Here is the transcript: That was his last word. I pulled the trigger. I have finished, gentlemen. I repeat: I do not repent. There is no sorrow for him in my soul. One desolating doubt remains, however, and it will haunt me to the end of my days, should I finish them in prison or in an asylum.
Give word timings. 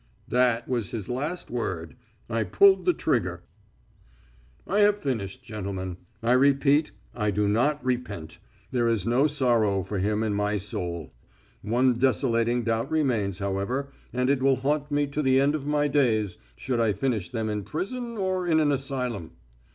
That 0.29 0.67
was 0.67 0.89
his 0.89 1.09
last 1.09 1.51
word. 1.51 1.95
I 2.27 2.43
pulled 2.43 2.85
the 2.85 2.93
trigger. 2.95 3.43
I 4.65 4.79
have 4.79 4.97
finished, 4.97 5.43
gentlemen. 5.43 5.97
I 6.23 6.33
repeat: 6.33 6.89
I 7.13 7.29
do 7.29 7.47
not 7.47 7.85
repent. 7.85 8.39
There 8.71 8.87
is 8.87 9.05
no 9.05 9.27
sorrow 9.27 9.83
for 9.83 9.99
him 9.99 10.23
in 10.23 10.33
my 10.33 10.57
soul. 10.57 11.13
One 11.61 11.93
desolating 11.93 12.63
doubt 12.63 12.89
remains, 12.89 13.37
however, 13.37 13.91
and 14.11 14.27
it 14.31 14.41
will 14.41 14.55
haunt 14.55 14.89
me 14.89 15.05
to 15.05 15.21
the 15.21 15.39
end 15.39 15.53
of 15.53 15.67
my 15.67 15.87
days, 15.87 16.39
should 16.55 16.79
I 16.79 16.93
finish 16.93 17.29
them 17.29 17.47
in 17.47 17.61
prison 17.63 18.17
or 18.17 18.47
in 18.47 18.59
an 18.59 18.71
asylum. 18.71 19.33